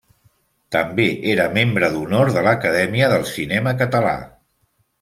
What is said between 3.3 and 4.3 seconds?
Cinema Català.